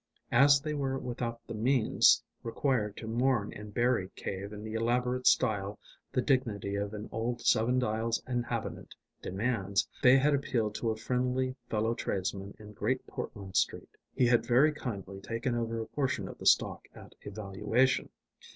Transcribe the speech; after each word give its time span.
As 0.31 0.59
they 0.59 0.73
were 0.73 0.97
without 0.97 1.45
the 1.45 1.53
means 1.53 2.23
required 2.41 2.97
to 2.97 3.05
mourn 3.07 3.53
and 3.53 3.71
bury 3.71 4.09
Cave 4.15 4.51
in 4.51 4.63
the 4.63 4.73
elaborate 4.73 5.27
style 5.27 5.77
the 6.11 6.23
dignity 6.23 6.73
of 6.73 6.95
an 6.95 7.07
old 7.11 7.41
Seven 7.41 7.77
Dials 7.77 8.19
inhabitant 8.27 8.95
demands, 9.21 9.87
they 10.01 10.17
had 10.17 10.33
appealed 10.33 10.73
to 10.73 10.89
a 10.89 10.95
friendly 10.97 11.55
fellow 11.69 11.93
tradesman 11.93 12.55
in 12.57 12.73
Great 12.73 13.05
Portland 13.05 13.55
Street. 13.55 13.95
He 14.15 14.25
had 14.25 14.43
very 14.43 14.71
kindly 14.71 15.19
taken 15.21 15.53
over 15.53 15.79
a 15.79 15.85
portion 15.85 16.27
of 16.27 16.39
the 16.39 16.47
stock 16.47 16.87
at 16.95 17.13
a 17.23 17.29
valuation. 17.29 18.09